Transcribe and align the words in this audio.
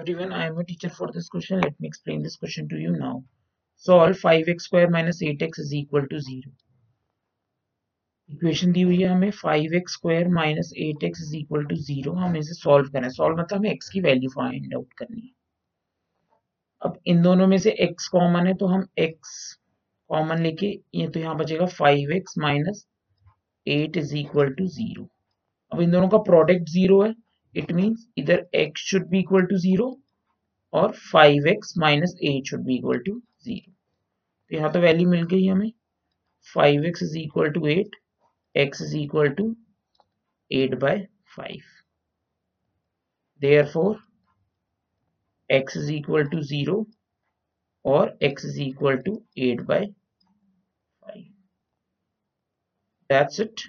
everyone, 0.00 0.32
I 0.32 0.46
am 0.46 0.58
a 0.58 0.64
teacher 0.64 0.88
for 0.88 1.10
this 1.12 1.28
question. 1.28 1.60
Let 1.60 1.78
me 1.78 1.86
explain 1.86 2.22
this 2.22 2.36
question 2.36 2.68
to 2.70 2.76
you 2.76 2.92
now. 2.92 3.22
Solve 3.76 4.16
5x 4.18 4.62
square 4.62 4.88
minus 4.88 5.22
8x 5.22 5.58
is 5.58 5.74
equal 5.74 6.06
to 6.08 6.20
0. 6.20 6.52
Equation 8.28 8.72
दी 8.72 8.82
हुई 8.82 8.96
है 9.02 9.08
हमें 9.08 9.30
5x 9.36 9.90
square 9.92 10.28
minus 10.34 10.72
eight 10.78 11.04
x 11.04 11.20
is 11.22 11.34
equal 11.36 11.64
to 11.66 11.76
zero 11.76 12.12
हमें 12.14 12.38
इसे 12.40 12.54
solve 12.54 12.88
करना 12.90 13.06
है 13.06 13.12
solve 13.12 13.38
मतलब 13.38 13.58
हमें 13.58 13.70
x 13.70 13.88
की 13.92 14.00
वैल्यू 14.00 14.30
फाइंड 14.34 14.74
आउट 14.74 14.92
करनी 14.98 15.20
है 15.20 15.32
अब 16.82 16.98
इन 17.12 17.22
दोनों 17.22 17.46
में 17.46 17.56
से 17.64 17.74
x 17.86 18.06
कॉमन 18.12 18.46
है 18.46 18.54
तो 18.60 18.66
हम 18.66 18.86
x 19.06 19.32
कॉमन 20.10 20.42
लेके 20.42 20.66
ये 20.94 21.08
तो 21.08 21.20
यहाँ 21.20 21.36
बचेगा 21.38 21.66
5x 21.80 22.38
minus 22.44 22.86
eight 23.66 23.96
is 23.96 24.16
equal 24.18 24.52
to 24.54 24.66
zero 24.76 25.08
अब 25.72 25.80
इन 25.80 25.90
दोनों 25.90 26.08
का 26.08 26.18
प्रोडक्ट 26.30 26.68
ज़ीरो 26.70 27.02
है 27.02 27.12
it 27.54 27.74
means 27.74 28.06
either 28.16 28.46
x 28.52 28.80
should 28.80 29.10
be 29.10 29.20
equal 29.20 29.46
to 29.46 29.58
0 29.58 29.96
और 30.72 30.92
5x 31.12 31.76
minus 31.76 32.14
8 32.20 32.46
should 32.46 32.64
be 32.66 32.76
equal 32.76 33.00
to 33.08 33.20
0 33.44 33.60
तो 34.50 34.56
यहाँ 34.56 34.72
तो 34.72 34.80
वैल्यू 34.80 35.08
मिल 35.08 35.24
गई 35.32 35.46
हमें 35.46 35.72
5x 36.54 37.02
is 37.02 37.16
equal 37.16 37.52
to 37.56 37.66
8 37.72 37.96
x 38.56 38.80
is 38.80 38.94
equal 39.00 39.34
to 39.40 39.56
8 40.50 40.78
by 40.84 40.94
5 41.36 41.66
therefore 43.40 43.98
x 45.50 45.76
is 45.76 45.90
equal 45.90 46.30
to 46.34 46.42
0 46.42 46.86
or 47.84 48.12
x 48.30 48.44
is 48.44 48.58
equal 48.60 49.02
to 49.08 49.22
8 49.36 49.66
by 49.66 49.80
5 51.00 51.22
that's 53.08 53.38
it 53.38 53.68